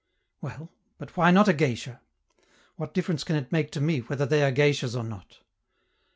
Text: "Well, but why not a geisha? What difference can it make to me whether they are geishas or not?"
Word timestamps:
"Well, 0.41 0.71
but 0.97 1.15
why 1.15 1.29
not 1.29 1.47
a 1.47 1.53
geisha? 1.53 2.01
What 2.75 2.91
difference 2.95 3.23
can 3.23 3.35
it 3.35 3.51
make 3.51 3.69
to 3.73 3.79
me 3.79 3.99
whether 3.99 4.25
they 4.25 4.41
are 4.41 4.49
geishas 4.51 4.95
or 4.95 5.03
not?" 5.03 5.41